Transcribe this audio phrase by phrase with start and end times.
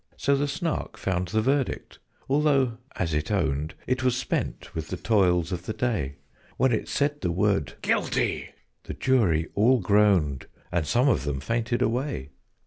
[0.17, 4.97] So the Snark found the verdict, although, as it owned, It was spent with the
[4.97, 6.15] toils of the day:
[6.57, 8.49] When it said the word "GUILTY!"
[8.85, 12.31] the Jury all groaned And some of them fainted away.